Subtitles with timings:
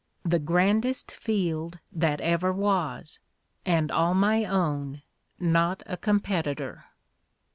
[0.25, 3.19] The grandest field that ever was;
[3.67, 5.03] and all my own,
[5.39, 6.85] not a competitor."